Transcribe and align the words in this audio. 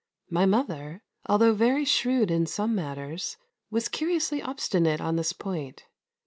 My 0.31 0.47
mother, 0.47 1.03
although 1.27 1.53
very 1.53 1.85
shrewd 1.85 2.31
in 2.31 2.47
some 2.47 2.73
matters, 2.73 3.37
was 3.69 3.87
curiously 3.87 4.41
obstinate 4.41 4.99
on 4.99 5.15
this 5.15 5.31
point. 5.31 5.83